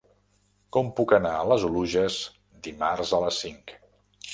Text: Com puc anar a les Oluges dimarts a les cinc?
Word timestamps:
Com 0.77 0.89
puc 1.01 1.13
anar 1.19 1.35
a 1.41 1.45
les 1.51 1.67
Oluges 1.69 2.19
dimarts 2.71 3.17
a 3.19 3.25
les 3.27 3.43
cinc? 3.49 3.81